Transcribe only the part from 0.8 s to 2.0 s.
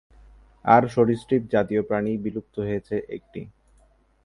সরীসৃপজাতীয়